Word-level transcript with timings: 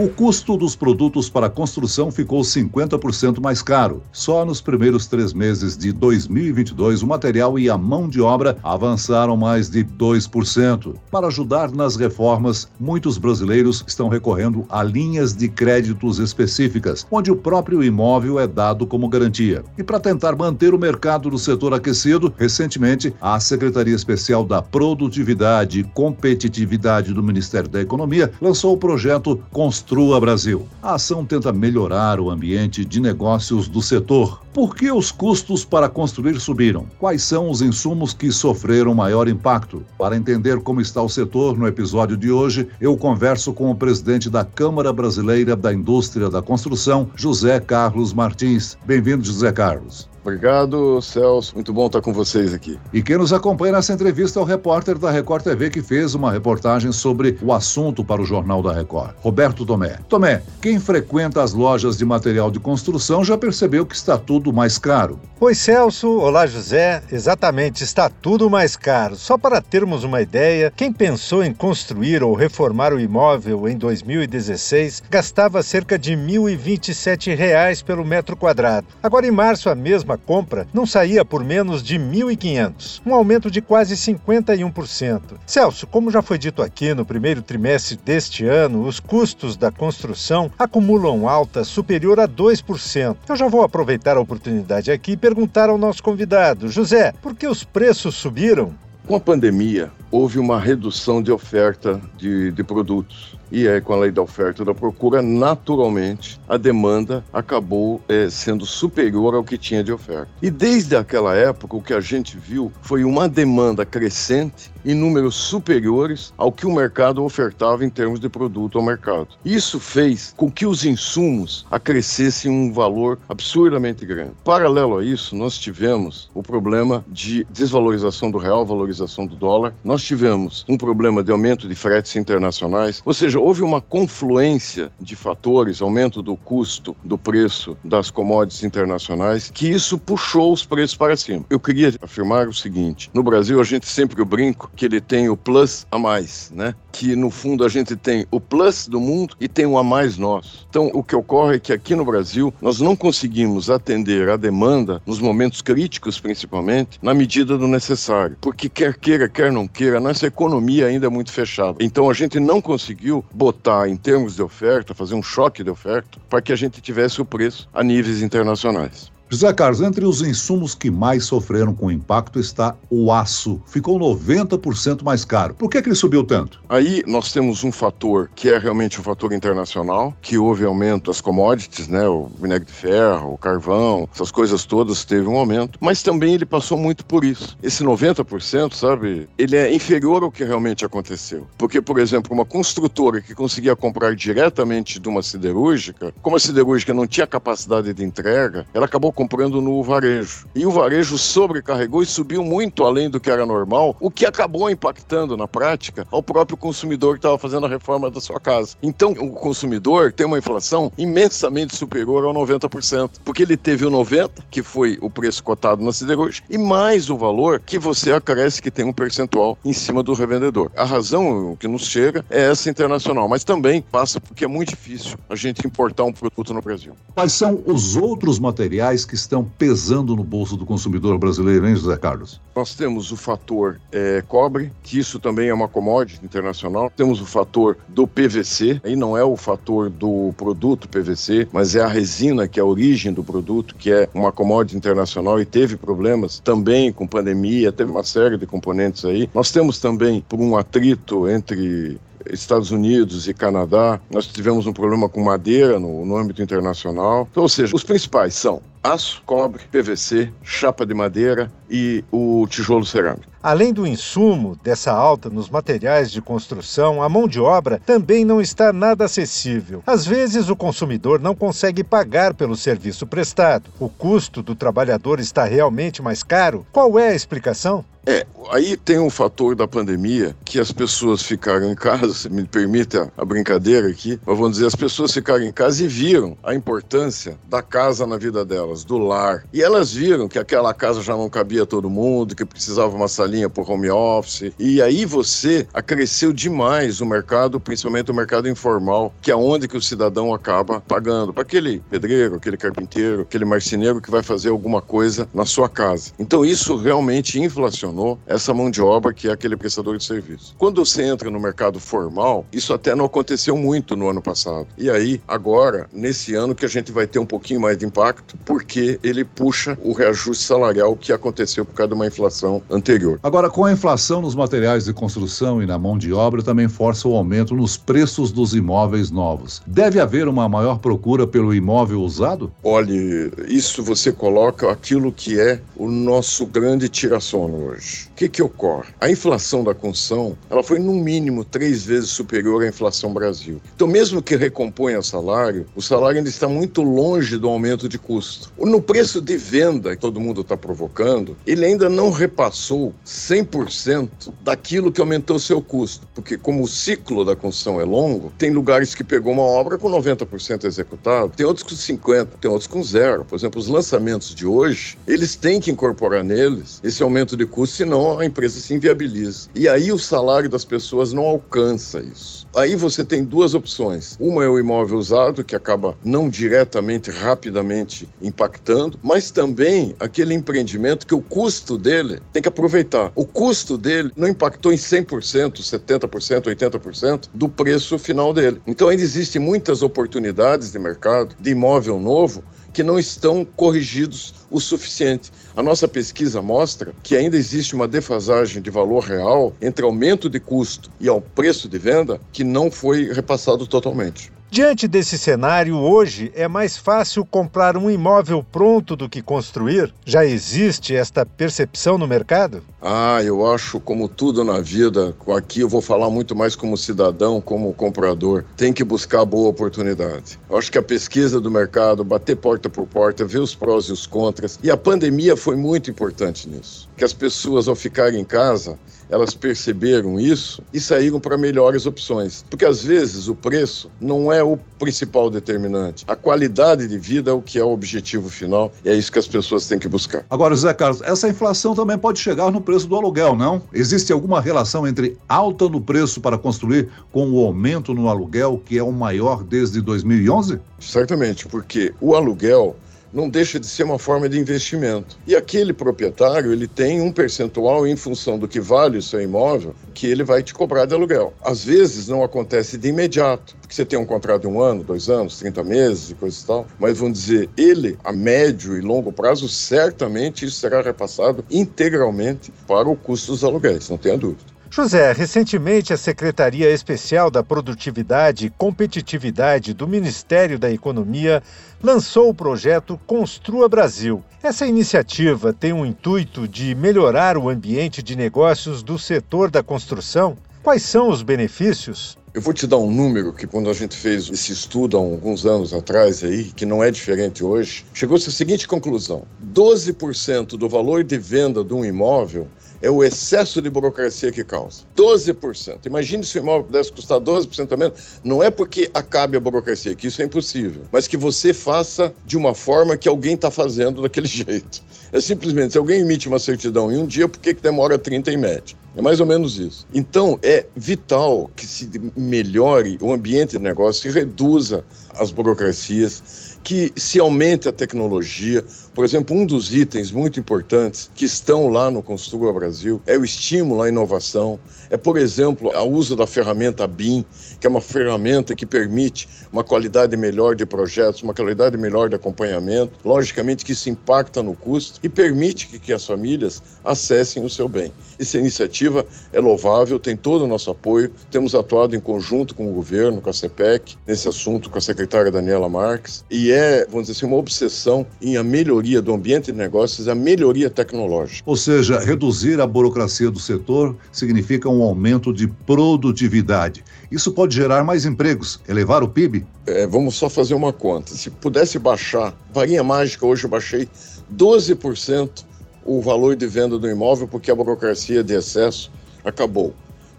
O 0.00 0.08
custo 0.08 0.56
dos 0.56 0.76
produtos 0.76 1.28
para 1.28 1.50
construção 1.50 2.08
ficou 2.12 2.42
50% 2.42 3.40
mais 3.40 3.60
caro. 3.60 4.00
Só 4.12 4.44
nos 4.44 4.60
primeiros 4.60 5.08
três 5.08 5.32
meses 5.32 5.76
de 5.76 5.90
2022, 5.90 7.02
o 7.02 7.06
material 7.08 7.58
e 7.58 7.68
a 7.68 7.76
mão 7.76 8.08
de 8.08 8.20
obra 8.20 8.56
avançaram 8.62 9.36
mais 9.36 9.68
de 9.68 9.82
2%. 9.82 10.94
Para 11.10 11.26
ajudar 11.26 11.72
nas 11.72 11.96
reformas, 11.96 12.68
muitos 12.78 13.18
brasileiros 13.18 13.82
estão 13.88 14.08
recorrendo 14.08 14.64
a 14.68 14.84
linhas 14.84 15.34
de 15.34 15.48
créditos 15.48 16.20
específicas, 16.20 17.04
onde 17.10 17.32
o 17.32 17.36
próprio 17.36 17.82
imóvel 17.82 18.38
é 18.38 18.46
dado 18.46 18.86
como 18.86 19.08
garantia. 19.08 19.64
E 19.76 19.82
para 19.82 19.98
tentar 19.98 20.36
manter 20.36 20.72
o 20.72 20.78
mercado 20.78 21.28
do 21.28 21.38
setor 21.40 21.74
aquecido, 21.74 22.32
recentemente, 22.38 23.12
a 23.20 23.40
Secretaria 23.40 23.96
Especial 23.96 24.44
da 24.44 24.62
Produtividade 24.62 25.80
e 25.80 25.82
Competitividade 25.82 27.12
do 27.12 27.20
Ministério 27.20 27.68
da 27.68 27.80
Economia 27.80 28.30
lançou 28.40 28.74
o 28.74 28.78
projeto 28.78 29.42
Construção 29.50 29.87
Construa 29.88 30.20
Brasil. 30.20 30.68
A 30.82 30.96
ação 30.96 31.24
tenta 31.24 31.50
melhorar 31.50 32.20
o 32.20 32.28
ambiente 32.28 32.84
de 32.84 33.00
negócios 33.00 33.68
do 33.68 33.80
setor. 33.80 34.42
Por 34.52 34.76
que 34.76 34.92
os 34.92 35.10
custos 35.10 35.64
para 35.64 35.88
construir 35.88 36.38
subiram? 36.38 36.84
Quais 36.98 37.22
são 37.22 37.48
os 37.48 37.62
insumos 37.62 38.12
que 38.12 38.30
sofreram 38.30 38.94
maior 38.94 39.28
impacto? 39.28 39.82
Para 39.96 40.14
entender 40.14 40.60
como 40.60 40.82
está 40.82 41.00
o 41.00 41.08
setor 41.08 41.56
no 41.56 41.66
episódio 41.66 42.18
de 42.18 42.30
hoje, 42.30 42.68
eu 42.78 42.98
converso 42.98 43.50
com 43.54 43.70
o 43.70 43.74
presidente 43.74 44.28
da 44.28 44.44
Câmara 44.44 44.92
Brasileira 44.92 45.56
da 45.56 45.72
Indústria 45.72 46.28
da 46.28 46.42
Construção, 46.42 47.08
José 47.16 47.58
Carlos 47.58 48.12
Martins. 48.12 48.76
Bem-vindo, 48.84 49.24
José 49.24 49.50
Carlos. 49.52 50.06
Obrigado, 50.28 51.00
Celso. 51.00 51.54
Muito 51.54 51.72
bom 51.72 51.86
estar 51.86 52.02
com 52.02 52.12
vocês 52.12 52.52
aqui. 52.52 52.78
E 52.92 53.02
quem 53.02 53.16
nos 53.16 53.32
acompanha 53.32 53.72
nessa 53.72 53.94
entrevista 53.94 54.38
é 54.38 54.42
o 54.42 54.44
repórter 54.44 54.98
da 54.98 55.10
Record 55.10 55.42
TV 55.42 55.70
que 55.70 55.80
fez 55.80 56.14
uma 56.14 56.30
reportagem 56.30 56.92
sobre 56.92 57.38
o 57.40 57.50
assunto 57.50 58.04
para 58.04 58.20
o 58.20 58.26
Jornal 58.26 58.62
da 58.62 58.70
Record, 58.70 59.14
Roberto 59.22 59.64
Tomé. 59.64 59.98
Tomé, 60.06 60.42
quem 60.60 60.78
frequenta 60.78 61.42
as 61.42 61.54
lojas 61.54 61.96
de 61.96 62.04
material 62.04 62.50
de 62.50 62.60
construção 62.60 63.24
já 63.24 63.38
percebeu 63.38 63.86
que 63.86 63.94
está 63.94 64.18
tudo 64.18 64.52
mais 64.52 64.76
caro. 64.76 65.18
Oi, 65.40 65.54
Celso. 65.54 66.18
Olá, 66.18 66.46
José. 66.46 67.02
Exatamente, 67.10 67.82
está 67.82 68.10
tudo 68.10 68.50
mais 68.50 68.76
caro. 68.76 69.16
Só 69.16 69.38
para 69.38 69.62
termos 69.62 70.04
uma 70.04 70.20
ideia, 70.20 70.70
quem 70.76 70.92
pensou 70.92 71.42
em 71.42 71.54
construir 71.54 72.22
ou 72.22 72.34
reformar 72.34 72.92
o 72.92 73.00
imóvel 73.00 73.66
em 73.66 73.78
2016 73.78 75.04
gastava 75.08 75.62
cerca 75.62 75.98
de 75.98 76.14
R$ 76.14 76.22
1.027 76.22 77.82
pelo 77.84 78.04
metro 78.04 78.36
quadrado. 78.36 78.88
Agora, 79.02 79.26
em 79.26 79.30
março, 79.30 79.70
a 79.70 79.74
mesma 79.74 80.17
compra 80.18 80.66
não 80.72 80.84
saía 80.84 81.24
por 81.24 81.44
menos 81.44 81.82
de 81.82 81.98
1.500, 81.98 83.00
um 83.06 83.14
aumento 83.14 83.50
de 83.50 83.60
quase 83.60 83.94
51%. 83.94 85.38
Celso, 85.46 85.86
como 85.86 86.10
já 86.10 86.20
foi 86.20 86.38
dito 86.38 86.62
aqui 86.62 86.92
no 86.92 87.04
primeiro 87.04 87.40
trimestre 87.40 87.96
deste 87.96 88.44
ano, 88.44 88.86
os 88.86 89.00
custos 89.00 89.56
da 89.56 89.70
construção 89.70 90.50
acumulam 90.58 91.28
alta 91.28 91.64
superior 91.64 92.20
a 92.20 92.28
2%. 92.28 93.16
Eu 93.28 93.36
já 93.36 93.48
vou 93.48 93.62
aproveitar 93.62 94.16
a 94.16 94.20
oportunidade 94.20 94.90
aqui 94.90 95.12
e 95.12 95.16
perguntar 95.16 95.68
ao 95.70 95.78
nosso 95.78 96.02
convidado, 96.02 96.68
José, 96.68 97.12
por 97.22 97.34
que 97.34 97.46
os 97.46 97.64
preços 97.64 98.14
subiram? 98.14 98.74
Com 99.06 99.16
a 99.16 99.20
pandemia, 99.20 99.90
houve 100.10 100.38
uma 100.38 100.58
redução 100.58 101.22
de 101.22 101.30
oferta 101.30 102.00
de, 102.16 102.50
de 102.52 102.64
produtos 102.64 103.38
e 103.50 103.66
é 103.66 103.80
com 103.80 103.94
a 103.94 103.98
lei 103.98 104.10
da 104.10 104.22
oferta 104.22 104.62
e 104.62 104.64
da 104.64 104.74
procura, 104.74 105.22
naturalmente, 105.22 106.40
a 106.48 106.56
demanda 106.56 107.24
acabou 107.32 108.00
é, 108.08 108.28
sendo 108.28 108.66
superior 108.66 109.34
ao 109.34 109.44
que 109.44 109.56
tinha 109.56 109.82
de 109.82 109.92
oferta. 109.92 110.28
E 110.42 110.50
desde 110.50 110.96
aquela 110.96 111.34
época, 111.34 111.76
o 111.76 111.82
que 111.82 111.94
a 111.94 112.00
gente 112.00 112.36
viu 112.36 112.72
foi 112.82 113.04
uma 113.04 113.28
demanda 113.28 113.84
crescente 113.84 114.70
em 114.84 114.94
números 114.94 115.34
superiores 115.34 116.32
ao 116.36 116.52
que 116.52 116.66
o 116.66 116.74
mercado 116.74 117.22
ofertava 117.24 117.84
em 117.84 117.90
termos 117.90 118.20
de 118.20 118.28
produto 118.28 118.78
ao 118.78 118.84
mercado. 118.84 119.28
Isso 119.44 119.80
fez 119.80 120.32
com 120.36 120.50
que 120.50 120.66
os 120.66 120.84
insumos 120.84 121.66
acrescessem 121.70 122.50
um 122.50 122.72
valor 122.72 123.18
absurdamente 123.28 124.06
grande. 124.06 124.32
Paralelo 124.44 124.98
a 124.98 125.04
isso, 125.04 125.36
nós 125.36 125.58
tivemos 125.58 126.30
o 126.34 126.42
problema 126.42 127.04
de 127.08 127.46
desvalorização 127.50 128.30
do 128.30 128.38
real, 128.38 128.64
valorização 128.64 129.26
do 129.26 129.36
dólar. 129.36 129.74
Nós 129.84 129.97
tivemos 130.02 130.64
um 130.68 130.76
problema 130.76 131.22
de 131.22 131.30
aumento 131.30 131.68
de 131.68 131.74
fretes 131.74 132.16
internacionais, 132.16 133.02
ou 133.04 133.14
seja, 133.14 133.38
houve 133.38 133.62
uma 133.62 133.80
confluência 133.80 134.90
de 135.00 135.16
fatores, 135.16 135.80
aumento 135.80 136.22
do 136.22 136.36
custo, 136.36 136.96
do 137.04 137.16
preço 137.16 137.76
das 137.84 138.10
commodities 138.10 138.62
internacionais, 138.62 139.50
que 139.52 139.68
isso 139.68 139.98
puxou 139.98 140.52
os 140.52 140.64
preços 140.64 140.96
para 140.96 141.16
cima. 141.16 141.44
Eu 141.50 141.60
queria 141.60 141.92
afirmar 142.02 142.48
o 142.48 142.54
seguinte: 142.54 143.10
no 143.14 143.22
Brasil 143.22 143.60
a 143.60 143.64
gente 143.64 143.86
sempre 143.86 144.24
brinca 144.24 144.68
que 144.76 144.84
ele 144.84 145.00
tem 145.00 145.28
o 145.28 145.36
plus 145.36 145.86
a 145.90 145.98
mais, 145.98 146.52
né? 146.54 146.74
Que 146.92 147.14
no 147.14 147.30
fundo 147.30 147.64
a 147.64 147.68
gente 147.68 147.96
tem 147.96 148.26
o 148.30 148.40
plus 148.40 148.88
do 148.88 149.00
mundo 149.00 149.34
e 149.40 149.48
tem 149.48 149.66
o 149.66 149.78
a 149.78 149.84
mais 149.84 150.18
nosso. 150.18 150.66
Então 150.68 150.90
o 150.92 151.02
que 151.02 151.16
ocorre 151.16 151.56
é 151.56 151.60
que 151.60 151.72
aqui 151.72 151.94
no 151.94 152.04
Brasil 152.04 152.52
nós 152.60 152.80
não 152.80 152.96
conseguimos 152.96 153.70
atender 153.70 154.28
a 154.28 154.36
demanda 154.36 155.00
nos 155.06 155.18
momentos 155.18 155.62
críticos, 155.62 156.20
principalmente, 156.20 156.98
na 157.02 157.14
medida 157.14 157.56
do 157.56 157.66
necessário, 157.66 158.36
porque 158.40 158.68
quer 158.68 158.96
queira, 158.96 159.28
quer 159.28 159.52
não 159.52 159.66
queira, 159.66 159.87
nossa 160.00 160.26
economia 160.26 160.86
ainda 160.86 161.06
é 161.06 161.10
muito 161.10 161.32
fechada. 161.32 161.78
Então 161.80 162.08
a 162.08 162.14
gente 162.14 162.38
não 162.38 162.60
conseguiu 162.60 163.24
botar 163.32 163.88
em 163.88 163.96
termos 163.96 164.36
de 164.36 164.42
oferta, 164.42 164.94
fazer 164.94 165.14
um 165.14 165.22
choque 165.22 165.64
de 165.64 165.70
oferta, 165.70 166.18
para 166.28 166.40
que 166.42 166.52
a 166.52 166.56
gente 166.56 166.80
tivesse 166.80 167.20
o 167.20 167.24
preço 167.24 167.68
a 167.72 167.82
níveis 167.82 168.22
internacionais. 168.22 169.10
José 169.30 169.52
Carlos, 169.52 169.82
entre 169.82 170.06
os 170.06 170.22
insumos 170.22 170.74
que 170.74 170.90
mais 170.90 171.24
sofreram 171.24 171.74
com 171.74 171.86
o 171.86 171.92
impacto 171.92 172.40
está 172.40 172.74
o 172.88 173.12
aço. 173.12 173.60
Ficou 173.66 173.98
90% 173.98 175.02
mais 175.02 175.22
caro. 175.22 175.54
Por 175.54 175.68
que, 175.68 175.82
que 175.82 175.88
ele 175.88 175.94
subiu 175.94 176.24
tanto? 176.24 176.62
Aí 176.66 177.02
nós 177.06 177.30
temos 177.30 177.62
um 177.62 177.70
fator 177.70 178.30
que 178.34 178.48
é 178.48 178.56
realmente 178.56 178.98
um 178.98 179.04
fator 179.04 179.34
internacional, 179.34 180.16
que 180.22 180.38
houve 180.38 180.64
aumento 180.64 181.10
das 181.10 181.20
commodities, 181.20 181.88
né? 181.88 182.08
O 182.08 182.30
vinagre 182.40 182.64
de 182.64 182.72
ferro, 182.72 183.34
o 183.34 183.38
carvão, 183.38 184.08
essas 184.14 184.30
coisas 184.30 184.64
todas 184.64 185.04
teve 185.04 185.26
um 185.26 185.36
aumento. 185.36 185.78
Mas 185.78 186.02
também 186.02 186.32
ele 186.32 186.46
passou 186.46 186.78
muito 186.78 187.04
por 187.04 187.22
isso. 187.22 187.54
Esse 187.62 187.84
90%, 187.84 188.72
sabe, 188.72 189.28
ele 189.36 189.56
é 189.56 189.74
inferior 189.74 190.22
ao 190.22 190.32
que 190.32 190.42
realmente 190.42 190.86
aconteceu. 190.86 191.46
Porque, 191.58 191.82
por 191.82 191.98
exemplo, 191.98 192.32
uma 192.32 192.46
construtora 192.46 193.20
que 193.20 193.34
conseguia 193.34 193.76
comprar 193.76 194.16
diretamente 194.16 194.98
de 194.98 195.06
uma 195.06 195.22
siderúrgica, 195.22 196.14
como 196.22 196.36
a 196.36 196.40
siderúrgica 196.40 196.94
não 196.94 197.06
tinha 197.06 197.26
capacidade 197.26 197.92
de 197.92 198.02
entrega, 198.02 198.64
ela 198.72 198.86
acabou 198.86 199.12
comprando 199.18 199.60
no 199.60 199.82
varejo. 199.82 200.46
E 200.54 200.64
o 200.64 200.70
varejo 200.70 201.18
sobrecarregou 201.18 202.04
e 202.04 202.06
subiu 202.06 202.44
muito 202.44 202.84
além 202.84 203.10
do 203.10 203.18
que 203.18 203.28
era 203.28 203.44
normal, 203.44 203.96
o 203.98 204.12
que 204.12 204.24
acabou 204.24 204.70
impactando 204.70 205.36
na 205.36 205.48
prática 205.48 206.06
ao 206.12 206.22
próprio 206.22 206.56
consumidor 206.56 207.14
que 207.14 207.18
estava 207.18 207.36
fazendo 207.36 207.66
a 207.66 207.68
reforma 207.68 208.08
da 208.12 208.20
sua 208.20 208.38
casa. 208.38 208.76
Então, 208.80 209.10
o 209.10 209.30
consumidor 209.30 210.12
tem 210.12 210.24
uma 210.24 210.38
inflação 210.38 210.92
imensamente 210.96 211.74
superior 211.74 212.24
ao 212.26 212.32
90%, 212.32 213.10
porque 213.24 213.42
ele 213.42 213.56
teve 213.56 213.84
o 213.84 213.90
90, 213.90 214.44
que 214.52 214.62
foi 214.62 214.96
o 215.02 215.10
preço 215.10 215.42
cotado 215.42 215.82
na 215.82 215.92
siderúrgica, 215.92 216.46
e 216.48 216.56
mais 216.56 217.10
o 217.10 217.16
valor 217.16 217.60
que 217.66 217.76
você 217.76 218.12
acresce 218.12 218.62
que 218.62 218.70
tem 218.70 218.84
um 218.84 218.92
percentual 218.92 219.58
em 219.64 219.72
cima 219.72 220.00
do 220.00 220.14
revendedor. 220.14 220.70
A 220.76 220.84
razão 220.84 221.56
que 221.58 221.66
nos 221.66 221.88
chega 221.88 222.24
é 222.30 222.52
essa 222.52 222.70
internacional, 222.70 223.28
mas 223.28 223.42
também 223.42 223.82
passa 223.82 224.20
porque 224.20 224.44
é 224.44 224.48
muito 224.48 224.68
difícil 224.68 225.18
a 225.28 225.34
gente 225.34 225.66
importar 225.66 226.04
um 226.04 226.12
produto 226.12 226.54
no 226.54 226.62
Brasil. 226.62 226.94
Quais 227.16 227.32
são 227.32 227.60
os 227.66 227.96
outros 227.96 228.38
materiais 228.38 229.07
que 229.08 229.14
estão 229.14 229.42
pesando 229.42 230.14
no 230.14 230.22
bolso 230.22 230.56
do 230.56 230.66
consumidor 230.66 231.18
brasileiro, 231.18 231.66
hein, 231.66 231.74
José 231.74 231.96
Carlos? 231.96 232.40
Nós 232.54 232.74
temos 232.74 233.10
o 233.10 233.16
fator 233.16 233.80
é, 233.90 234.22
cobre, 234.28 234.70
que 234.82 234.98
isso 234.98 235.18
também 235.18 235.48
é 235.48 235.54
uma 235.54 235.66
commodity 235.66 236.24
internacional. 236.24 236.92
Temos 236.94 237.20
o 237.20 237.26
fator 237.26 237.78
do 237.88 238.06
PVC, 238.06 238.80
aí 238.84 238.94
não 238.94 239.16
é 239.16 239.24
o 239.24 239.36
fator 239.36 239.88
do 239.88 240.34
produto 240.36 240.88
PVC, 240.88 241.48
mas 241.50 241.74
é 241.74 241.80
a 241.80 241.88
resina 241.88 242.46
que 242.46 242.60
é 242.60 242.62
a 242.62 242.66
origem 242.66 243.12
do 243.12 243.24
produto, 243.24 243.74
que 243.74 243.90
é 243.90 244.08
uma 244.12 244.30
commodity 244.30 244.76
internacional 244.76 245.40
e 245.40 245.46
teve 245.46 245.76
problemas 245.76 246.38
também 246.40 246.92
com 246.92 247.06
pandemia, 247.06 247.72
teve 247.72 247.90
uma 247.90 248.04
série 248.04 248.36
de 248.36 248.46
componentes 248.46 249.04
aí. 249.04 249.30
Nós 249.32 249.50
temos 249.50 249.78
também, 249.78 250.22
por 250.28 250.38
um 250.38 250.56
atrito 250.56 251.28
entre 251.28 251.98
Estados 252.32 252.70
Unidos 252.70 253.28
e 253.28 253.34
Canadá, 253.34 254.00
nós 254.10 254.26
tivemos 254.26 254.66
um 254.66 254.72
problema 254.72 255.08
com 255.08 255.22
madeira 255.22 255.78
no, 255.78 256.04
no 256.04 256.16
âmbito 256.16 256.42
internacional. 256.42 257.26
Então, 257.30 257.42
ou 257.42 257.48
seja, 257.48 257.74
os 257.74 257.84
principais 257.84 258.34
são 258.34 258.60
aço, 258.82 259.22
cobre, 259.24 259.62
PVC, 259.70 260.32
chapa 260.42 260.84
de 260.86 260.94
madeira 260.94 261.50
e 261.70 262.04
o 262.10 262.46
tijolo 262.48 262.84
cerâmico. 262.84 263.37
Além 263.48 263.72
do 263.72 263.86
insumo 263.86 264.58
dessa 264.62 264.92
alta 264.92 265.30
nos 265.30 265.48
materiais 265.48 266.12
de 266.12 266.20
construção, 266.20 267.02
a 267.02 267.08
mão 267.08 267.26
de 267.26 267.40
obra 267.40 267.80
também 267.86 268.22
não 268.22 268.42
está 268.42 268.74
nada 268.74 269.06
acessível. 269.06 269.82
Às 269.86 270.04
vezes, 270.04 270.50
o 270.50 270.54
consumidor 270.54 271.18
não 271.18 271.34
consegue 271.34 271.82
pagar 271.82 272.34
pelo 272.34 272.54
serviço 272.54 273.06
prestado. 273.06 273.70
O 273.80 273.88
custo 273.88 274.42
do 274.42 274.54
trabalhador 274.54 275.18
está 275.18 275.44
realmente 275.44 276.02
mais 276.02 276.22
caro? 276.22 276.66
Qual 276.70 276.98
é 276.98 277.08
a 277.08 277.14
explicação? 277.14 277.86
É, 278.10 278.26
aí 278.50 278.74
tem 278.74 278.98
um 278.98 279.10
fator 279.10 279.54
da 279.54 279.68
pandemia 279.68 280.34
que 280.42 280.58
as 280.58 280.72
pessoas 280.72 281.22
ficaram 281.22 281.70
em 281.70 281.74
casa, 281.74 282.14
se 282.14 282.30
me 282.30 282.42
permite 282.42 282.96
a, 282.96 283.22
brincadeira 283.22 283.86
aqui, 283.86 284.18
mas 284.24 284.38
vamos 284.38 284.52
dizer, 284.52 284.66
as 284.66 284.74
pessoas 284.74 285.12
ficaram 285.12 285.44
em 285.44 285.52
casa 285.52 285.84
e 285.84 285.86
viram 285.86 286.34
a 286.42 286.54
importância 286.54 287.36
da 287.46 287.60
casa 287.60 288.06
na 288.06 288.16
vida 288.16 288.46
delas, 288.46 288.82
do 288.82 288.96
lar. 288.96 289.44
E 289.52 289.62
elas 289.62 289.92
viram 289.92 290.26
que 290.26 290.38
aquela 290.38 290.72
casa 290.72 291.02
já 291.02 291.14
não 291.14 291.28
cabia 291.28 291.66
todo 291.66 291.90
mundo, 291.90 292.34
que 292.34 292.46
precisava 292.46 292.96
uma 292.96 293.08
salinha 293.08 293.37
por 293.46 293.70
home 293.70 293.90
office. 293.90 294.50
E 294.58 294.80
aí 294.80 295.04
você 295.04 295.68
acresceu 295.74 296.32
demais 296.32 297.02
o 297.02 297.06
mercado, 297.06 297.60
principalmente 297.60 298.10
o 298.10 298.14
mercado 298.14 298.48
informal, 298.48 299.12
que 299.20 299.30
é 299.30 299.36
onde 299.36 299.68
que 299.68 299.76
o 299.76 299.82
cidadão 299.82 300.32
acaba 300.32 300.80
pagando 300.80 301.34
para 301.34 301.42
aquele 301.42 301.82
pedreiro, 301.90 302.36
aquele 302.36 302.56
carpinteiro, 302.56 303.22
aquele 303.22 303.44
marceneiro 303.44 304.00
que 304.00 304.10
vai 304.10 304.22
fazer 304.22 304.48
alguma 304.48 304.80
coisa 304.80 305.28
na 305.34 305.44
sua 305.44 305.68
casa. 305.68 306.12
Então 306.18 306.42
isso 306.42 306.76
realmente 306.76 307.38
inflacionou 307.38 308.18
essa 308.26 308.54
mão 308.54 308.70
de 308.70 308.80
obra 308.80 309.12
que 309.12 309.28
é 309.28 309.32
aquele 309.32 309.56
prestador 309.56 309.98
de 309.98 310.04
serviço. 310.04 310.54
Quando 310.56 310.84
você 310.84 311.02
entra 311.02 311.30
no 311.30 311.38
mercado 311.38 311.78
formal, 311.78 312.46
isso 312.52 312.72
até 312.72 312.94
não 312.94 313.04
aconteceu 313.04 313.56
muito 313.56 313.96
no 313.96 314.08
ano 314.08 314.22
passado. 314.22 314.66
E 314.78 314.88
aí, 314.88 315.20
agora, 315.26 315.88
nesse 315.92 316.34
ano 316.34 316.54
que 316.54 316.64
a 316.64 316.68
gente 316.68 316.92
vai 316.92 317.06
ter 317.06 317.18
um 317.18 317.26
pouquinho 317.26 317.60
mais 317.60 317.76
de 317.76 317.84
impacto, 317.84 318.36
porque 318.44 318.98
ele 319.02 319.24
puxa 319.24 319.76
o 319.82 319.92
reajuste 319.92 320.44
salarial 320.44 320.96
que 320.96 321.12
aconteceu 321.12 321.64
por 321.64 321.74
causa 321.74 321.88
de 321.88 321.94
uma 321.94 322.06
inflação 322.06 322.62
anterior. 322.70 323.17
Agora, 323.22 323.50
com 323.50 323.64
a 323.64 323.72
inflação 323.72 324.22
nos 324.22 324.34
materiais 324.34 324.84
de 324.84 324.92
construção 324.92 325.62
e 325.62 325.66
na 325.66 325.78
mão 325.78 325.98
de 325.98 326.12
obra, 326.12 326.42
também 326.42 326.68
força 326.68 327.08
o 327.08 327.14
aumento 327.14 327.54
nos 327.54 327.76
preços 327.76 328.30
dos 328.30 328.54
imóveis 328.54 329.10
novos. 329.10 329.60
Deve 329.66 330.00
haver 330.00 330.28
uma 330.28 330.48
maior 330.48 330.78
procura 330.78 331.26
pelo 331.26 331.54
imóvel 331.54 332.00
usado? 332.02 332.52
Olhe, 332.62 333.32
isso 333.48 333.82
você 333.82 334.12
coloca 334.12 334.70
aquilo 334.70 335.12
que 335.12 335.38
é 335.38 335.60
o 335.76 335.88
nosso 335.88 336.46
grande 336.46 336.88
tirasono 336.88 337.66
hoje. 337.66 338.07
Que, 338.18 338.28
que 338.28 338.42
ocorre? 338.42 338.88
A 339.00 339.08
inflação 339.08 339.62
da 339.62 339.72
construção 339.72 340.36
ela 340.50 340.60
foi 340.60 340.80
no 340.80 340.92
mínimo 340.92 341.44
três 341.44 341.84
vezes 341.84 342.10
superior 342.10 342.64
à 342.64 342.66
inflação 342.66 343.14
Brasil. 343.14 343.60
Então, 343.76 343.86
mesmo 343.86 344.20
que 344.20 344.34
recomponha 344.34 345.00
salário, 345.02 345.66
o 345.76 345.80
salário 345.80 346.18
ainda 346.18 346.28
está 346.28 346.48
muito 346.48 346.82
longe 346.82 347.38
do 347.38 347.48
aumento 347.48 347.88
de 347.88 347.96
custo. 347.96 348.50
No 348.58 348.82
preço 348.82 349.20
de 349.20 349.36
venda 349.36 349.94
que 349.94 350.02
todo 350.02 350.18
mundo 350.18 350.40
está 350.40 350.56
provocando, 350.56 351.36
ele 351.46 351.64
ainda 351.64 351.88
não 351.88 352.10
repassou 352.10 352.92
100% 353.06 354.32
daquilo 354.42 354.90
que 354.90 355.00
aumentou 355.00 355.38
seu 355.38 355.62
custo, 355.62 356.04
porque 356.12 356.36
como 356.36 356.64
o 356.64 356.66
ciclo 356.66 357.24
da 357.24 357.36
construção 357.36 357.80
é 357.80 357.84
longo, 357.84 358.32
tem 358.36 358.50
lugares 358.50 358.96
que 358.96 359.04
pegou 359.04 359.32
uma 359.32 359.42
obra 359.42 359.78
com 359.78 359.88
90% 359.88 360.64
executado, 360.64 361.32
tem 361.36 361.46
outros 361.46 361.62
com 361.62 361.76
50, 361.76 362.38
tem 362.40 362.50
outros 362.50 362.66
com 362.66 362.82
zero. 362.82 363.24
Por 363.24 363.36
exemplo, 363.36 363.60
os 363.60 363.68
lançamentos 363.68 364.34
de 364.34 364.44
hoje, 364.44 364.98
eles 365.06 365.36
têm 365.36 365.60
que 365.60 365.70
incorporar 365.70 366.24
neles 366.24 366.80
esse 366.82 367.00
aumento 367.00 367.36
de 367.36 367.46
custo, 367.46 367.76
senão 367.76 368.07
a 368.16 368.24
empresa 368.24 368.60
se 368.60 368.72
inviabiliza. 368.72 369.48
E 369.54 369.68
aí 369.68 369.90
o 369.90 369.98
salário 369.98 370.48
das 370.48 370.64
pessoas 370.64 371.12
não 371.12 371.24
alcança 371.24 372.00
isso. 372.00 372.46
Aí 372.54 372.76
você 372.76 373.04
tem 373.04 373.24
duas 373.24 373.54
opções. 373.54 374.16
Uma 374.20 374.44
é 374.44 374.48
o 374.48 374.58
imóvel 374.58 374.98
usado, 374.98 375.44
que 375.44 375.56
acaba 375.56 375.96
não 376.04 376.28
diretamente, 376.28 377.10
rapidamente 377.10 378.08
impactando, 378.22 378.98
mas 379.02 379.30
também 379.30 379.94
aquele 380.00 380.34
empreendimento 380.34 381.06
que 381.06 381.14
o 381.14 381.20
custo 381.20 381.76
dele 381.76 382.20
tem 382.32 382.42
que 382.42 382.48
aproveitar. 382.48 383.12
O 383.14 383.24
custo 383.24 383.76
dele 383.76 384.10
não 384.16 384.28
impactou 384.28 384.72
em 384.72 384.76
100%, 384.76 385.60
70%, 385.60 386.44
80% 386.44 387.28
do 387.34 387.48
preço 387.48 387.98
final 387.98 388.32
dele. 388.32 388.60
Então 388.66 388.88
ainda 388.88 389.02
existem 389.02 389.40
muitas 389.40 389.82
oportunidades 389.82 390.72
de 390.72 390.78
mercado 390.78 391.34
de 391.38 391.50
imóvel 391.50 391.98
novo 391.98 392.42
que 392.72 392.82
não 392.82 392.98
estão 392.98 393.44
corrigidos 393.44 394.34
o 394.50 394.60
suficiente. 394.60 395.30
A 395.56 395.62
nossa 395.62 395.86
pesquisa 395.86 396.40
mostra 396.40 396.94
que 397.02 397.16
ainda 397.16 397.36
existe 397.36 397.74
uma 397.74 397.88
defasagem 397.88 398.62
de 398.62 398.70
valor 398.70 399.04
real 399.04 399.52
entre 399.60 399.84
aumento 399.84 400.28
de 400.28 400.40
custo 400.40 400.90
e 401.00 401.08
ao 401.08 401.20
preço 401.20 401.68
de 401.68 401.78
venda 401.78 402.20
que 402.32 402.44
não 402.44 402.70
foi 402.70 403.12
repassado 403.12 403.66
totalmente. 403.66 404.32
Diante 404.50 404.88
desse 404.88 405.18
cenário, 405.18 405.76
hoje 405.76 406.32
é 406.34 406.48
mais 406.48 406.74
fácil 406.74 407.22
comprar 407.22 407.76
um 407.76 407.90
imóvel 407.90 408.42
pronto 408.42 408.96
do 408.96 409.06
que 409.06 409.20
construir? 409.20 409.92
Já 410.06 410.24
existe 410.24 410.96
esta 410.96 411.26
percepção 411.26 411.98
no 411.98 412.08
mercado? 412.08 412.62
Ah, 412.80 413.22
eu 413.22 413.46
acho, 413.46 413.78
como 413.78 414.08
tudo 414.08 414.42
na 414.42 414.58
vida, 414.58 415.14
aqui 415.36 415.60
eu 415.60 415.68
vou 415.68 415.82
falar 415.82 416.08
muito 416.08 416.34
mais 416.34 416.56
como 416.56 416.78
cidadão, 416.78 417.42
como 417.42 417.74
comprador, 417.74 418.42
tem 418.56 418.72
que 418.72 418.82
buscar 418.82 419.22
boa 419.26 419.50
oportunidade. 419.50 420.40
Eu 420.48 420.56
acho 420.56 420.72
que 420.72 420.78
a 420.78 420.82
pesquisa 420.82 421.38
do 421.38 421.50
mercado, 421.50 422.02
bater 422.02 422.36
porta 422.36 422.70
por 422.70 422.86
porta, 422.86 423.26
ver 423.26 423.40
os 423.40 423.54
prós 423.54 423.84
e 423.84 423.92
os 423.92 424.06
contras, 424.06 424.58
e 424.62 424.70
a 424.70 424.78
pandemia 424.78 425.36
foi 425.36 425.56
muito 425.56 425.90
importante 425.90 426.48
nisso. 426.48 426.88
Que 426.96 427.04
as 427.04 427.12
pessoas, 427.12 427.68
ao 427.68 427.74
ficarem 427.74 428.18
em 428.18 428.24
casa, 428.24 428.78
elas 429.10 429.34
perceberam 429.34 430.18
isso 430.18 430.62
e 430.72 430.80
saíram 430.80 431.20
para 431.20 431.36
melhores 431.38 431.86
opções. 431.86 432.44
Porque 432.48 432.64
às 432.64 432.82
vezes 432.82 433.28
o 433.28 433.34
preço 433.34 433.90
não 434.00 434.32
é 434.32 434.42
o 434.42 434.58
principal 434.78 435.30
determinante. 435.30 436.04
A 436.06 436.16
qualidade 436.16 436.86
de 436.86 436.98
vida 436.98 437.30
é 437.30 437.34
o 437.34 437.42
que 437.42 437.58
é 437.58 437.64
o 437.64 437.70
objetivo 437.70 438.28
final 438.28 438.72
e 438.84 438.88
é 438.88 438.94
isso 438.94 439.10
que 439.10 439.18
as 439.18 439.26
pessoas 439.26 439.66
têm 439.66 439.78
que 439.78 439.88
buscar. 439.88 440.24
Agora, 440.30 440.54
Zé 440.54 440.72
Carlos, 440.74 441.02
essa 441.02 441.28
inflação 441.28 441.74
também 441.74 441.98
pode 441.98 442.18
chegar 442.18 442.50
no 442.50 442.60
preço 442.60 442.86
do 442.86 442.96
aluguel, 442.96 443.34
não? 443.34 443.62
Existe 443.72 444.12
alguma 444.12 444.40
relação 444.40 444.86
entre 444.86 445.16
alta 445.28 445.68
no 445.68 445.80
preço 445.80 446.20
para 446.20 446.38
construir 446.38 446.88
com 447.12 447.30
o 447.30 447.44
aumento 447.44 447.94
no 447.94 448.08
aluguel, 448.08 448.60
que 448.64 448.78
é 448.78 448.82
o 448.82 448.92
maior 448.92 449.42
desde 449.42 449.80
2011? 449.80 450.60
Certamente, 450.80 451.46
porque 451.46 451.92
o 452.00 452.14
aluguel 452.14 452.76
não 453.12 453.28
deixa 453.28 453.58
de 453.58 453.66
ser 453.66 453.84
uma 453.84 453.98
forma 453.98 454.28
de 454.28 454.38
investimento. 454.38 455.18
E 455.26 455.34
aquele 455.34 455.72
proprietário, 455.72 456.52
ele 456.52 456.66
tem 456.66 457.00
um 457.00 457.12
percentual 457.12 457.86
em 457.86 457.96
função 457.96 458.38
do 458.38 458.48
que 458.48 458.60
vale 458.60 458.98
o 458.98 459.02
seu 459.02 459.20
imóvel, 459.20 459.74
que 459.94 460.06
ele 460.06 460.22
vai 460.22 460.42
te 460.42 460.54
cobrar 460.54 460.86
de 460.86 460.94
aluguel. 460.94 461.32
Às 461.42 461.64
vezes 461.64 462.08
não 462.08 462.22
acontece 462.22 462.78
de 462.78 462.88
imediato, 462.88 463.56
porque 463.60 463.74
você 463.74 463.84
tem 463.84 463.98
um 463.98 464.06
contrato 464.06 464.42
de 464.42 464.46
um 464.48 464.60
ano, 464.60 464.84
dois 464.84 465.08
anos, 465.08 465.38
30 465.38 465.64
meses 465.64 466.10
e 466.10 466.14
coisa 466.14 466.38
e 466.42 466.46
tal, 466.46 466.66
mas 466.78 466.98
vamos 466.98 467.18
dizer, 467.18 467.48
ele, 467.56 467.98
a 468.04 468.12
médio 468.12 468.76
e 468.76 468.80
longo 468.80 469.12
prazo, 469.12 469.48
certamente 469.48 470.44
isso 470.44 470.58
será 470.58 470.80
repassado 470.80 471.44
integralmente 471.50 472.52
para 472.66 472.88
o 472.88 472.96
custo 472.96 473.32
dos 473.32 473.44
aluguéis, 473.44 473.88
não 473.88 473.98
tenha 473.98 474.16
dúvida. 474.16 474.57
José, 474.70 475.12
recentemente 475.12 475.94
a 475.94 475.96
Secretaria 475.96 476.70
Especial 476.70 477.30
da 477.30 477.42
Produtividade 477.42 478.46
e 478.46 478.50
Competitividade 478.50 479.72
do 479.72 479.88
Ministério 479.88 480.58
da 480.58 480.70
Economia 480.70 481.42
lançou 481.82 482.28
o 482.28 482.34
projeto 482.34 483.00
Construa 483.06 483.68
Brasil. 483.68 484.22
Essa 484.42 484.66
iniciativa 484.66 485.54
tem 485.54 485.72
o 485.72 485.86
intuito 485.86 486.46
de 486.46 486.74
melhorar 486.74 487.38
o 487.38 487.48
ambiente 487.48 488.02
de 488.02 488.14
negócios 488.14 488.82
do 488.82 488.98
setor 488.98 489.50
da 489.50 489.62
construção. 489.62 490.36
Quais 490.62 490.82
são 490.82 491.08
os 491.08 491.22
benefícios? 491.22 492.18
Eu 492.34 492.42
vou 492.42 492.52
te 492.52 492.66
dar 492.66 492.76
um 492.76 492.90
número 492.90 493.32
que 493.32 493.46
quando 493.46 493.70
a 493.70 493.72
gente 493.72 493.96
fez 493.96 494.28
esse 494.28 494.52
estudo 494.52 494.98
há 494.98 495.00
alguns 495.00 495.46
anos 495.46 495.72
atrás 495.72 496.22
aí, 496.22 496.44
que 496.44 496.66
não 496.66 496.84
é 496.84 496.90
diferente 496.90 497.42
hoje, 497.42 497.86
chegou-se 497.94 498.28
à 498.28 498.32
seguinte 498.32 498.68
conclusão: 498.68 499.24
12% 499.54 500.58
do 500.58 500.68
valor 500.68 501.02
de 501.02 501.16
venda 501.16 501.64
de 501.64 501.72
um 501.72 501.84
imóvel 501.84 502.46
é 502.80 502.90
o 502.90 503.02
excesso 503.02 503.60
de 503.60 503.68
burocracia 503.70 504.30
que 504.30 504.44
causa. 504.44 504.82
12%. 504.96 505.86
Imagine 505.86 506.24
se 506.24 506.38
o 506.38 506.40
imóvel 506.40 506.64
pudesse 506.64 506.92
custar 506.92 507.20
12% 507.20 507.72
a 507.72 507.76
menos. 507.76 508.20
Não 508.22 508.42
é 508.42 508.50
porque 508.50 508.90
acabe 508.94 509.36
a 509.36 509.40
burocracia, 509.40 509.94
que 509.94 510.06
isso 510.06 510.22
é 510.22 510.24
impossível, 510.24 510.82
mas 510.92 511.06
que 511.06 511.16
você 511.16 511.52
faça 511.52 512.12
de 512.24 512.36
uma 512.36 512.54
forma 512.54 512.96
que 512.96 513.08
alguém 513.08 513.34
está 513.34 513.50
fazendo 513.50 514.02
daquele 514.02 514.26
jeito. 514.28 514.82
É 515.10 515.20
simplesmente, 515.20 515.72
se 515.72 515.78
alguém 515.78 516.00
emite 516.00 516.28
uma 516.28 516.38
certidão 516.38 516.92
em 516.92 516.98
um 516.98 517.06
dia, 517.06 517.28
por 517.28 517.40
que, 517.40 517.54
que 517.54 517.62
demora 517.62 517.98
30 517.98 518.30
em 518.30 518.36
média? 518.36 518.76
É 518.94 519.00
mais 519.00 519.20
ou 519.20 519.26
menos 519.26 519.58
isso. 519.58 519.86
Então, 519.94 520.38
é 520.42 520.66
vital 520.76 521.50
que 521.56 521.64
se 521.66 521.88
melhore 522.16 522.98
o 523.00 523.12
ambiente 523.12 523.52
de 523.52 523.58
negócio, 523.58 524.02
se 524.02 524.18
reduza 524.18 524.84
as 525.14 525.30
burocracias, 525.30 526.47
que 526.62 526.92
se 526.96 527.18
aumente 527.18 527.68
a 527.68 527.72
tecnologia. 527.72 528.64
Por 528.94 529.04
exemplo, 529.04 529.36
um 529.36 529.46
dos 529.46 529.74
itens 529.74 530.10
muito 530.10 530.40
importantes 530.40 531.10
que 531.14 531.24
estão 531.24 531.68
lá 531.68 531.90
no 531.90 532.02
Construa 532.02 532.52
Brasil 532.52 533.00
é 533.06 533.16
o 533.16 533.24
estímulo 533.24 533.82
à 533.82 533.88
inovação. 533.88 534.58
É, 534.90 534.96
por 534.96 535.16
exemplo, 535.16 535.70
o 535.70 535.90
uso 535.90 536.16
da 536.16 536.26
ferramenta 536.26 536.86
BIM, 536.86 537.24
que 537.60 537.66
é 537.66 537.70
uma 537.70 537.80
ferramenta 537.80 538.54
que 538.54 538.66
permite 538.66 539.28
uma 539.52 539.62
qualidade 539.62 540.16
melhor 540.16 540.54
de 540.54 540.66
projetos, 540.66 541.22
uma 541.22 541.34
qualidade 541.34 541.76
melhor 541.76 542.08
de 542.08 542.16
acompanhamento. 542.16 542.92
Logicamente 543.04 543.64
que 543.64 543.72
isso 543.72 543.88
impacta 543.88 544.42
no 544.42 544.54
custo 544.54 544.98
e 545.02 545.08
permite 545.08 545.68
que, 545.68 545.78
que 545.78 545.92
as 545.92 546.04
famílias 546.04 546.62
acessem 546.84 547.44
o 547.44 547.50
seu 547.50 547.68
bem. 547.68 547.92
Essa 548.18 548.38
iniciativa 548.38 549.06
é 549.32 549.40
louvável, 549.40 549.98
tem 549.98 550.16
todo 550.16 550.42
o 550.42 550.46
nosso 550.46 550.70
apoio. 550.70 551.10
Temos 551.30 551.54
atuado 551.54 551.94
em 551.94 552.00
conjunto 552.00 552.54
com 552.54 552.68
o 552.68 552.74
governo, 552.74 553.20
com 553.20 553.30
a 553.30 553.32
CEPEC, 553.32 553.96
nesse 554.06 554.28
assunto, 554.28 554.70
com 554.70 554.78
a 554.78 554.80
secretária 554.80 555.30
Daniela 555.30 555.68
Marques, 555.68 556.24
e 556.30 556.50
é, 556.50 556.57
vamos 556.88 557.06
dizer 557.06 557.18
assim, 557.18 557.26
uma 557.26 557.36
obsessão 557.36 558.06
em 558.20 558.36
a 558.36 558.42
melhoria 558.42 559.02
do 559.02 559.12
ambiente 559.12 559.52
de 559.52 559.58
negócios, 559.58 560.08
a 560.08 560.14
melhoria 560.14 560.70
tecnológica. 560.70 561.42
Ou 561.44 561.56
seja, 561.56 561.98
reduzir 561.98 562.60
a 562.60 562.66
burocracia 562.66 563.30
do 563.30 563.38
setor 563.38 563.96
significa 564.12 564.68
um 564.68 564.82
aumento 564.82 565.32
de 565.32 565.46
produtividade. 565.46 566.84
Isso 567.10 567.32
pode 567.32 567.54
gerar 567.54 567.84
mais 567.84 568.04
empregos, 568.04 568.60
elevar 568.68 569.02
o 569.02 569.08
PIB? 569.08 569.46
É, 569.66 569.86
vamos 569.86 570.14
só 570.14 570.28
fazer 570.28 570.54
uma 570.54 570.72
conta. 570.72 571.14
Se 571.14 571.30
pudesse 571.30 571.78
baixar, 571.78 572.34
varinha 572.52 572.82
mágica, 572.82 573.26
hoje 573.26 573.44
eu 573.44 573.50
baixei 573.50 573.88
12% 574.34 575.44
o 575.84 576.00
valor 576.00 576.36
de 576.36 576.46
venda 576.46 576.78
do 576.78 576.88
imóvel 576.88 577.26
porque 577.26 577.50
a 577.50 577.54
burocracia 577.54 578.22
de 578.22 578.34
excesso 578.34 578.90
acabou. 579.24 579.74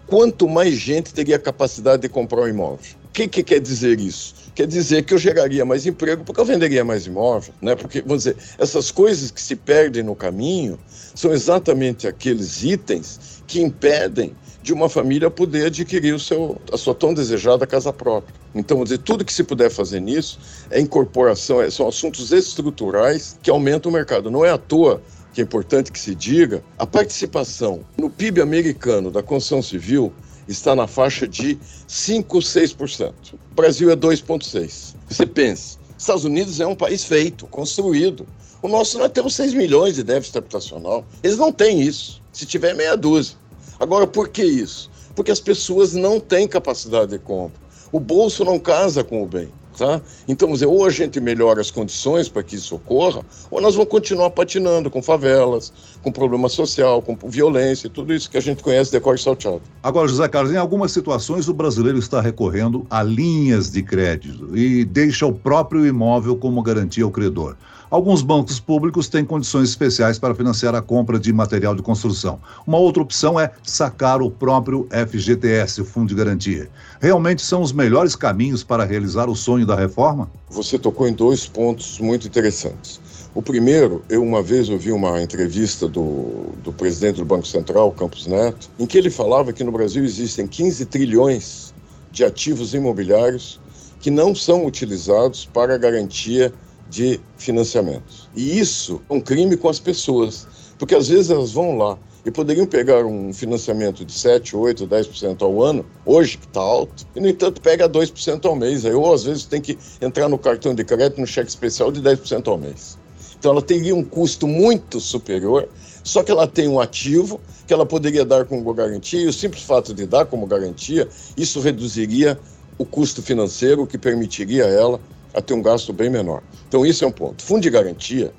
Quanto 0.06 0.48
mais 0.48 0.74
gente 0.74 1.14
teria 1.14 1.38
capacidade 1.38 2.02
de 2.02 2.08
comprar 2.08 2.42
um 2.42 2.48
imóvel? 2.48 2.99
Que, 3.12 3.28
que 3.28 3.42
quer 3.42 3.60
dizer 3.60 4.00
isso? 4.00 4.34
Quer 4.54 4.66
dizer 4.66 5.04
que 5.04 5.14
eu 5.14 5.18
geraria 5.18 5.64
mais 5.64 5.86
emprego 5.86 6.24
porque 6.24 6.40
eu 6.40 6.44
venderia 6.44 6.84
mais 6.84 7.06
imóvel, 7.06 7.54
né? 7.62 7.74
Porque, 7.74 8.00
vamos 8.02 8.24
dizer, 8.24 8.36
essas 8.58 8.90
coisas 8.90 9.30
que 9.30 9.40
se 9.40 9.56
perdem 9.56 10.02
no 10.02 10.14
caminho 10.14 10.78
são 11.14 11.32
exatamente 11.32 12.06
aqueles 12.06 12.62
itens 12.62 13.42
que 13.46 13.60
impedem 13.60 14.34
de 14.62 14.72
uma 14.72 14.88
família 14.88 15.30
poder 15.30 15.66
adquirir 15.66 16.14
o 16.14 16.18
seu, 16.18 16.60
a 16.72 16.76
sua 16.76 16.94
tão 16.94 17.14
desejada 17.14 17.66
casa 17.66 17.92
própria. 17.92 18.34
Então, 18.54 18.76
vamos 18.76 18.90
dizer, 18.90 19.02
tudo 19.02 19.24
que 19.24 19.32
se 19.32 19.42
puder 19.42 19.70
fazer 19.70 20.00
nisso 20.00 20.38
é 20.70 20.78
incorporação, 20.78 21.62
é, 21.62 21.70
são 21.70 21.88
assuntos 21.88 22.30
estruturais 22.30 23.38
que 23.42 23.50
aumentam 23.50 23.90
o 23.90 23.94
mercado. 23.94 24.30
Não 24.30 24.44
é 24.44 24.50
à 24.50 24.58
toa 24.58 25.00
que 25.32 25.40
é 25.40 25.44
importante 25.44 25.92
que 25.92 25.98
se 25.98 26.14
diga, 26.14 26.62
a 26.76 26.86
participação 26.86 27.80
no 27.96 28.10
PIB 28.10 28.40
americano 28.40 29.10
da 29.10 29.22
construção 29.22 29.62
civil 29.62 30.12
está 30.48 30.74
na 30.74 30.86
faixa 30.86 31.26
de 31.26 31.58
5, 31.86 32.38
6%. 32.38 33.12
O 33.34 33.54
Brasil 33.54 33.90
é 33.90 33.96
2,6%. 33.96 34.94
Você 35.08 35.26
pensa, 35.26 35.78
Estados 35.96 36.24
Unidos 36.24 36.60
é 36.60 36.66
um 36.66 36.74
país 36.74 37.04
feito, 37.04 37.46
construído. 37.46 38.26
O 38.62 38.68
nosso 38.68 38.98
nós 38.98 39.10
temos 39.12 39.34
6 39.34 39.54
milhões 39.54 39.94
de 39.94 40.02
déficit 40.02 40.38
habitacional. 40.38 41.04
Eles 41.22 41.36
não 41.36 41.52
têm 41.52 41.80
isso. 41.80 42.22
Se 42.32 42.46
tiver 42.46 42.74
meia 42.74 42.96
dúzia. 42.96 43.36
Agora, 43.78 44.06
por 44.06 44.28
que 44.28 44.44
isso? 44.44 44.90
Porque 45.14 45.30
as 45.30 45.40
pessoas 45.40 45.94
não 45.94 46.20
têm 46.20 46.46
capacidade 46.46 47.10
de 47.10 47.18
compra. 47.18 47.60
O 47.92 47.98
bolso 47.98 48.44
não 48.44 48.58
casa 48.58 49.02
com 49.02 49.22
o 49.22 49.26
bem. 49.26 49.50
Tá? 49.76 50.00
Então, 50.28 50.52
dizer, 50.52 50.66
ou 50.66 50.84
a 50.84 50.90
gente 50.90 51.20
melhora 51.20 51.60
as 51.60 51.70
condições 51.70 52.28
para 52.28 52.42
que 52.42 52.56
isso 52.56 52.74
ocorra, 52.74 53.22
ou 53.50 53.60
nós 53.60 53.74
vamos 53.74 53.90
continuar 53.90 54.30
patinando 54.30 54.90
com 54.90 55.00
favelas, 55.00 55.72
com 56.02 56.12
problema 56.12 56.48
social, 56.48 57.00
com 57.00 57.16
violência, 57.28 57.88
tudo 57.88 58.12
isso 58.12 58.30
que 58.30 58.36
a 58.36 58.42
gente 58.42 58.62
conhece 58.62 58.90
de 58.90 59.00
corte 59.00 59.22
salteado. 59.22 59.62
Agora, 59.82 60.08
José 60.08 60.28
Carlos, 60.28 60.52
em 60.52 60.56
algumas 60.56 60.92
situações 60.92 61.48
o 61.48 61.54
brasileiro 61.54 61.98
está 61.98 62.20
recorrendo 62.20 62.86
a 62.90 63.02
linhas 63.02 63.70
de 63.70 63.82
crédito 63.82 64.56
e 64.56 64.84
deixa 64.84 65.26
o 65.26 65.32
próprio 65.32 65.86
imóvel 65.86 66.36
como 66.36 66.62
garantia 66.62 67.04
ao 67.04 67.10
credor. 67.10 67.56
Alguns 67.90 68.22
bancos 68.22 68.60
públicos 68.60 69.08
têm 69.08 69.24
condições 69.24 69.70
especiais 69.70 70.16
para 70.16 70.32
financiar 70.32 70.76
a 70.76 70.80
compra 70.80 71.18
de 71.18 71.32
material 71.32 71.74
de 71.74 71.82
construção. 71.82 72.38
Uma 72.64 72.78
outra 72.78 73.02
opção 73.02 73.38
é 73.38 73.50
sacar 73.64 74.22
o 74.22 74.30
próprio 74.30 74.86
FGTS, 75.08 75.80
o 75.80 75.84
Fundo 75.84 76.06
de 76.06 76.14
Garantia. 76.14 76.70
Realmente 77.00 77.42
são 77.42 77.60
os 77.60 77.72
melhores 77.72 78.14
caminhos 78.14 78.62
para 78.62 78.84
realizar 78.84 79.28
o 79.28 79.34
sonho 79.34 79.66
da 79.66 79.74
reforma? 79.74 80.30
Você 80.50 80.78
tocou 80.78 81.08
em 81.08 81.12
dois 81.12 81.48
pontos 81.48 81.98
muito 81.98 82.28
interessantes. 82.28 83.00
O 83.34 83.42
primeiro, 83.42 84.04
eu 84.08 84.22
uma 84.22 84.40
vez 84.40 84.68
ouvi 84.68 84.92
uma 84.92 85.20
entrevista 85.20 85.88
do, 85.88 86.52
do 86.62 86.72
presidente 86.72 87.16
do 87.16 87.24
Banco 87.24 87.46
Central, 87.48 87.90
Campos 87.90 88.24
Neto, 88.24 88.70
em 88.78 88.86
que 88.86 88.98
ele 88.98 89.10
falava 89.10 89.52
que 89.52 89.64
no 89.64 89.72
Brasil 89.72 90.04
existem 90.04 90.46
15 90.46 90.86
trilhões 90.86 91.74
de 92.12 92.24
ativos 92.24 92.72
imobiliários 92.72 93.58
que 93.98 94.12
não 94.12 94.32
são 94.32 94.64
utilizados 94.64 95.44
para 95.44 95.76
garantia 95.76 96.52
de 96.90 97.20
financiamentos. 97.38 98.28
E 98.34 98.58
isso 98.58 99.00
é 99.08 99.14
um 99.14 99.20
crime 99.20 99.56
com 99.56 99.68
as 99.68 99.78
pessoas, 99.78 100.46
porque 100.76 100.94
às 100.94 101.08
vezes 101.08 101.30
elas 101.30 101.52
vão 101.52 101.78
lá 101.78 101.96
e 102.26 102.30
poderiam 102.30 102.66
pegar 102.66 103.06
um 103.06 103.32
financiamento 103.32 104.04
de 104.04 104.12
7, 104.12 104.54
8, 104.54 104.86
10% 104.86 105.42
ao 105.42 105.62
ano, 105.62 105.86
hoje 106.04 106.36
que 106.36 106.46
está 106.46 106.60
alto, 106.60 107.06
e 107.14 107.20
no 107.20 107.28
entanto 107.28 107.62
pega 107.62 107.88
2% 107.88 108.44
ao 108.44 108.56
mês. 108.56 108.84
Aí, 108.84 108.92
ou 108.92 109.14
às 109.14 109.24
vezes 109.24 109.44
tem 109.44 109.60
que 109.60 109.78
entrar 110.02 110.28
no 110.28 110.36
cartão 110.36 110.74
de 110.74 110.84
crédito, 110.84 111.20
no 111.20 111.26
cheque 111.26 111.48
especial 111.48 111.90
de 111.90 112.02
10% 112.02 112.48
ao 112.48 112.58
mês. 112.58 112.98
Então 113.38 113.52
ela 113.52 113.62
teria 113.62 113.94
um 113.94 114.04
custo 114.04 114.46
muito 114.46 115.00
superior, 115.00 115.66
só 116.04 116.22
que 116.22 116.30
ela 116.30 116.46
tem 116.46 116.68
um 116.68 116.78
ativo 116.78 117.40
que 117.66 117.72
ela 117.72 117.86
poderia 117.86 118.24
dar 118.24 118.44
como 118.44 118.74
garantia, 118.74 119.20
e 119.20 119.26
o 119.26 119.32
simples 119.32 119.62
fato 119.62 119.94
de 119.94 120.04
dar 120.04 120.26
como 120.26 120.46
garantia, 120.46 121.08
isso 121.36 121.60
reduziria 121.60 122.38
o 122.76 122.84
custo 122.84 123.22
financeiro, 123.22 123.86
que 123.86 123.96
permitiria 123.96 124.64
a 124.66 124.68
ela 124.68 125.00
a 125.34 125.40
ter 125.40 125.54
um 125.54 125.62
gasto 125.62 125.92
bem 125.92 126.10
menor. 126.10 126.42
Então, 126.68 126.84
isso 126.84 127.04
é 127.04 127.06
um 127.06 127.12
ponto. 127.12 127.42
Fundo 127.42 127.62
de 127.62 127.70
garantia, 127.70 128.32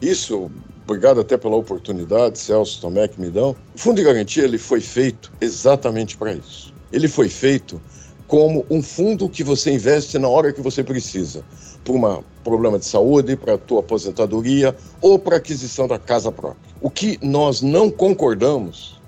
isso, 0.00 0.50
obrigado 0.84 1.20
até 1.20 1.36
pela 1.36 1.56
oportunidade, 1.56 2.38
Celso 2.38 2.80
Tomé, 2.80 3.08
que 3.08 3.20
me 3.20 3.30
dão. 3.30 3.56
O 3.74 3.78
fundo 3.78 3.96
de 3.96 4.04
garantia 4.04 4.44
ele 4.44 4.58
foi 4.58 4.80
feito 4.80 5.32
exatamente 5.40 6.16
para 6.16 6.32
isso. 6.32 6.72
Ele 6.92 7.08
foi 7.08 7.28
feito 7.28 7.80
como 8.28 8.64
um 8.70 8.82
fundo 8.82 9.28
que 9.28 9.42
você 9.42 9.72
investe 9.72 10.18
na 10.18 10.28
hora 10.28 10.52
que 10.52 10.60
você 10.60 10.84
precisa, 10.84 11.42
para 11.82 11.92
um 11.94 12.22
problema 12.44 12.78
de 12.78 12.84
saúde, 12.84 13.34
para 13.36 13.54
a 13.54 13.58
tua 13.58 13.80
aposentadoria 13.80 14.76
ou 15.00 15.18
para 15.18 15.36
aquisição 15.36 15.88
da 15.88 15.98
casa 15.98 16.30
própria. 16.30 16.74
O 16.80 16.90
que 16.90 17.18
nós 17.22 17.62
não 17.62 17.90
concordamos 17.90 19.00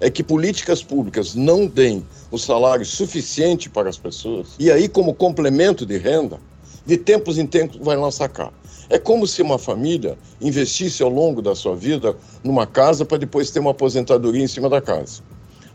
é 0.00 0.10
que 0.10 0.22
políticas 0.22 0.82
públicas 0.82 1.34
não 1.34 1.66
deem 1.66 2.04
o 2.30 2.38
salário 2.38 2.84
suficiente 2.84 3.70
para 3.70 3.88
as 3.88 3.96
pessoas 3.96 4.48
e 4.58 4.70
aí 4.70 4.88
como 4.88 5.14
complemento 5.14 5.86
de 5.86 5.96
renda 5.96 6.38
de 6.86 6.96
tempos 6.96 7.38
em 7.38 7.46
tempos 7.46 7.78
vai 7.80 7.96
lá 7.96 8.10
sacar. 8.10 8.52
É 8.90 8.98
como 8.98 9.26
se 9.26 9.40
uma 9.40 9.58
família 9.58 10.18
investisse 10.40 11.02
ao 11.02 11.08
longo 11.08 11.40
da 11.40 11.54
sua 11.54 11.74
vida 11.74 12.14
numa 12.42 12.66
casa 12.66 13.04
para 13.04 13.18
depois 13.18 13.50
ter 13.50 13.60
uma 13.60 13.70
aposentadoria 13.70 14.44
em 14.44 14.48
cima 14.48 14.68
da 14.68 14.80
casa. 14.80 15.22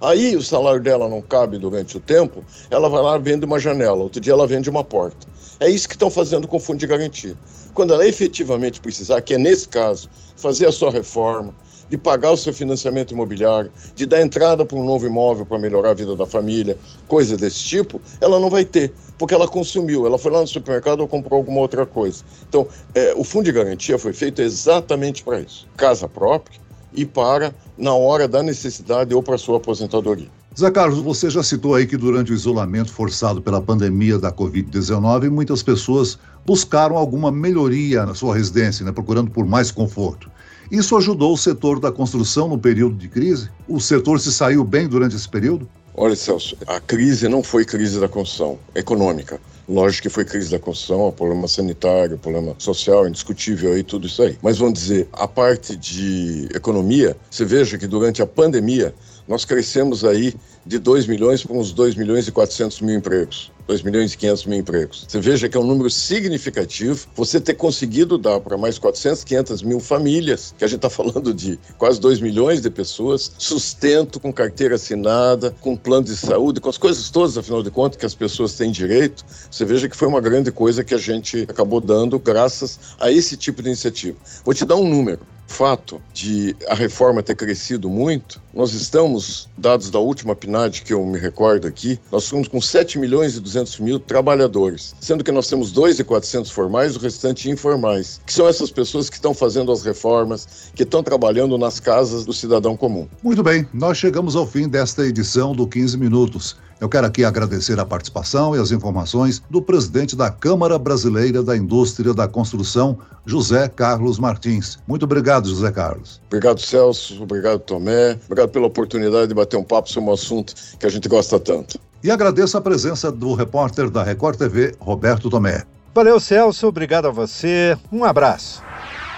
Aí 0.01 0.35
o 0.35 0.41
salário 0.41 0.81
dela 0.81 1.09
não 1.09 1.21
cabe 1.21 1.57
durante 1.57 1.97
o 1.97 1.99
tempo, 1.99 2.43
ela 2.69 2.87
vai 2.87 3.01
lá 3.01 3.17
vende 3.17 3.45
uma 3.45 3.59
janela, 3.59 4.03
outro 4.03 4.21
dia 4.21 4.31
ela 4.31 4.47
vende 4.47 4.69
uma 4.69 4.83
porta. 4.83 5.27
É 5.59 5.69
isso 5.69 5.89
que 5.89 5.95
estão 5.95 6.09
fazendo 6.09 6.47
com 6.47 6.55
o 6.55 6.59
fundo 6.59 6.79
de 6.79 6.87
garantia. 6.87 7.35
Quando 7.73 7.93
ela 7.93 8.07
efetivamente 8.07 8.79
precisar, 8.79 9.21
que 9.21 9.33
é 9.33 9.37
nesse 9.37 9.67
caso, 9.67 10.09
fazer 10.37 10.67
a 10.67 10.71
sua 10.71 10.89
reforma, 10.89 11.53
de 11.89 11.97
pagar 11.97 12.31
o 12.31 12.37
seu 12.37 12.53
financiamento 12.53 13.11
imobiliário, 13.11 13.71
de 13.95 14.05
dar 14.05 14.21
entrada 14.21 14.65
para 14.65 14.77
um 14.77 14.83
novo 14.83 15.05
imóvel 15.05 15.45
para 15.45 15.57
melhorar 15.57 15.91
a 15.91 15.93
vida 15.93 16.15
da 16.15 16.25
família, 16.25 16.77
coisa 17.07 17.35
desse 17.35 17.59
tipo, 17.59 17.99
ela 18.21 18.39
não 18.39 18.49
vai 18.49 18.63
ter, 18.63 18.93
porque 19.17 19.33
ela 19.33 19.47
consumiu, 19.47 20.05
ela 20.05 20.17
foi 20.17 20.31
lá 20.31 20.41
no 20.41 20.47
supermercado 20.47 21.01
ou 21.01 21.07
comprou 21.07 21.37
alguma 21.37 21.59
outra 21.59 21.85
coisa. 21.85 22.23
Então, 22.47 22.67
é, 22.93 23.13
o 23.15 23.23
fundo 23.23 23.45
de 23.45 23.51
garantia 23.51 23.97
foi 23.97 24.13
feito 24.13 24.41
exatamente 24.41 25.23
para 25.23 25.39
isso: 25.39 25.67
casa 25.75 26.07
própria 26.07 26.59
e 26.93 27.05
para 27.05 27.53
na 27.77 27.93
hora 27.93 28.27
da 28.27 28.43
necessidade 28.43 29.13
ou 29.13 29.23
para 29.23 29.37
sua 29.37 29.57
aposentadoria. 29.57 30.27
Zé 30.57 30.69
Carlos, 30.71 30.99
você 30.99 31.29
já 31.29 31.41
citou 31.41 31.75
aí 31.75 31.85
que 31.85 31.95
durante 31.95 32.31
o 32.31 32.35
isolamento 32.35 32.91
forçado 32.91 33.41
pela 33.41 33.61
pandemia 33.61 34.17
da 34.17 34.31
Covid-19, 34.31 35.29
muitas 35.29 35.63
pessoas 35.63 36.19
buscaram 36.49 36.97
alguma 36.97 37.31
melhoria 37.31 38.07
na 38.07 38.15
sua 38.15 38.35
residência, 38.35 38.83
né, 38.83 38.91
procurando 38.91 39.29
por 39.29 39.45
mais 39.45 39.69
conforto. 39.69 40.31
Isso 40.71 40.97
ajudou 40.97 41.33
o 41.33 41.37
setor 41.37 41.79
da 41.79 41.91
construção 41.91 42.47
no 42.47 42.57
período 42.57 42.95
de 42.95 43.07
crise? 43.07 43.51
O 43.67 43.79
setor 43.79 44.19
se 44.19 44.33
saiu 44.33 44.63
bem 44.63 44.87
durante 44.87 45.15
esse 45.15 45.29
período? 45.29 45.69
Olha, 45.93 46.15
Celso, 46.15 46.57
a 46.65 46.79
crise 46.79 47.27
não 47.27 47.43
foi 47.43 47.63
crise 47.65 47.99
da 47.99 48.07
construção 48.07 48.57
econômica. 48.73 49.39
Lógico 49.67 50.07
que 50.07 50.09
foi 50.09 50.25
crise 50.25 50.49
da 50.49 50.57
construção, 50.57 51.11
problema 51.11 51.47
sanitário, 51.47 52.17
problema 52.17 52.55
social, 52.57 53.07
indiscutível 53.07 53.73
aí, 53.73 53.83
tudo 53.83 54.07
isso 54.07 54.23
aí. 54.23 54.35
Mas 54.41 54.57
vamos 54.57 54.73
dizer, 54.73 55.07
a 55.13 55.27
parte 55.27 55.75
de 55.75 56.49
economia, 56.55 57.15
você 57.29 57.45
veja 57.45 57.77
que 57.77 57.85
durante 57.85 58.23
a 58.23 58.25
pandemia 58.25 58.95
nós 59.29 59.45
crescemos 59.45 60.03
aí 60.03 60.33
de 60.65 60.79
2 60.79 61.05
milhões 61.05 61.43
para 61.43 61.55
uns 61.55 61.71
2 61.71 61.93
milhões 61.93 62.27
e 62.27 62.31
400 62.31 62.81
mil 62.81 62.97
empregos. 62.97 63.51
2 63.67 63.83
milhões 63.83 64.11
e 64.11 64.17
500 64.17 64.45
mil 64.47 64.57
empregos. 64.57 65.05
Você 65.07 65.19
veja 65.19 65.47
que 65.47 65.55
é 65.55 65.59
um 65.59 65.63
número 65.63 65.87
significativo. 65.91 67.07
Você 67.15 67.39
ter 67.39 67.53
conseguido 67.53 68.17
dar 68.17 68.39
para 68.39 68.57
mais 68.57 68.79
400, 68.79 69.23
500 69.23 69.61
mil 69.61 69.79
famílias, 69.79 70.55
que 70.57 70.63
a 70.63 70.67
gente 70.67 70.77
está 70.77 70.89
falando 70.89 71.31
de 71.31 71.59
quase 71.77 72.01
2 72.01 72.19
milhões 72.19 72.59
de 72.63 72.71
pessoas, 72.71 73.31
sustento 73.37 74.19
com 74.19 74.33
carteira 74.33 74.73
assinada, 74.73 75.55
com 75.61 75.77
plano 75.77 76.05
de 76.05 76.17
saúde, 76.17 76.59
com 76.59 76.69
as 76.69 76.79
coisas 76.79 77.11
todas, 77.11 77.37
afinal 77.37 77.61
de 77.61 77.69
contas, 77.69 77.99
que 77.99 78.07
as 78.07 78.15
pessoas 78.15 78.55
têm 78.55 78.71
direito. 78.71 79.23
Você 79.51 79.63
veja 79.63 79.87
que 79.87 79.95
foi 79.95 80.07
uma 80.07 80.19
grande 80.19 80.51
coisa 80.51 80.83
que 80.83 80.95
a 80.95 80.97
gente 80.97 81.45
acabou 81.47 81.79
dando 81.79 82.17
graças 82.17 82.79
a 82.99 83.11
esse 83.11 83.37
tipo 83.37 83.61
de 83.61 83.67
iniciativa. 83.67 84.17
Vou 84.43 84.55
te 84.55 84.65
dar 84.65 84.77
um 84.77 84.89
número 84.89 85.19
fato 85.49 86.01
de 86.13 86.55
a 86.69 86.75
reforma 86.75 87.23
ter 87.23 87.35
crescido 87.35 87.89
muito, 87.89 88.41
nós 88.53 88.73
estamos, 88.73 89.49
dados 89.57 89.89
da 89.89 89.99
última 89.99 90.35
PNAD 90.35 90.83
que 90.83 90.93
eu 90.93 91.03
me 91.05 91.17
recordo 91.17 91.67
aqui, 91.67 91.99
nós 92.11 92.23
estamos 92.25 92.47
com 92.47 92.61
7 92.61 92.99
milhões 92.99 93.35
e 93.35 93.39
200 93.39 93.79
mil 93.79 93.99
trabalhadores, 93.99 94.95
sendo 95.01 95.23
que 95.23 95.31
nós 95.31 95.47
temos 95.47 95.73
2.400 95.73 96.51
formais, 96.51 96.95
o 96.95 96.99
restante 96.99 97.49
informais, 97.49 98.21
que 98.25 98.31
são 98.31 98.47
essas 98.47 98.71
pessoas 98.71 99.09
que 99.09 99.15
estão 99.15 99.33
fazendo 99.33 99.71
as 99.71 99.83
reformas, 99.83 100.71
que 100.75 100.83
estão 100.83 101.03
trabalhando 101.03 101.57
nas 101.57 101.79
casas 101.79 102.25
do 102.25 102.31
cidadão 102.31 102.77
comum. 102.77 103.07
Muito 103.23 103.43
bem, 103.43 103.67
nós 103.73 103.97
chegamos 103.97 104.35
ao 104.35 104.45
fim 104.45 104.69
desta 104.69 105.05
edição 105.05 105.53
do 105.53 105.67
15 105.67 105.97
Minutos. 105.97 106.55
Eu 106.79 106.87
quero 106.87 107.05
aqui 107.05 107.25
agradecer 107.25 107.77
a 107.77 107.85
participação 107.85 108.55
e 108.55 108.59
as 108.59 108.71
informações 108.71 109.43
do 109.49 109.61
presidente 109.61 110.15
da 110.15 110.31
Câmara 110.31 110.79
Brasileira 110.79 111.43
da 111.43 111.57
Indústria 111.57 112.13
da 112.13 112.25
Construção, 112.25 112.97
José 113.25 113.67
Carlos 113.67 114.17
Martins. 114.17 114.79
Muito 114.87 115.03
obrigado, 115.03 115.49
José 115.49 115.71
Carlos. 115.71 116.21
Obrigado, 116.27 116.61
Celso. 116.61 117.21
Obrigado, 117.21 117.59
Tomé. 117.59 118.17
Obrigado 118.25 118.49
pela 118.49 118.67
oportunidade 118.67 119.27
de 119.27 119.33
bater 119.33 119.57
um 119.57 119.63
papo 119.63 119.89
sobre 119.89 120.09
um 120.09 120.13
assunto 120.13 120.53
que 120.79 120.85
a 120.85 120.89
gente 120.89 121.09
gosta 121.09 121.37
tanto. 121.37 121.77
E 122.01 122.09
agradeço 122.09 122.57
a 122.57 122.61
presença 122.61 123.11
do 123.11 123.33
repórter 123.33 123.89
da 123.89 124.01
Record 124.01 124.37
TV, 124.37 124.73
Roberto 124.79 125.29
Tomé. 125.29 125.63
Valeu, 125.93 126.17
Celso. 126.17 126.67
Obrigado 126.67 127.07
a 127.07 127.11
você. 127.11 127.77
Um 127.91 128.05
abraço. 128.05 128.68